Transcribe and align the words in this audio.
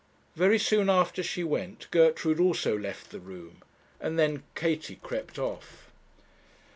Very 0.35 0.57
soon 0.57 0.89
after 0.89 1.21
she 1.21 1.43
went, 1.43 1.85
Gertrude 1.91 2.39
also 2.39 2.75
left 2.75 3.11
the 3.11 3.19
room, 3.19 3.61
and 3.99 4.17
then 4.17 4.41
Katie 4.55 4.95
crept 5.03 5.37
off. 5.37 5.91